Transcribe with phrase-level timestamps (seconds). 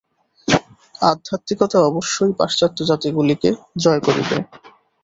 [1.01, 3.49] আধ্যাত্মিকতা অবশ্যই পাশ্চাত্যজাতিগুলিকে
[3.77, 4.37] জয় করিবে।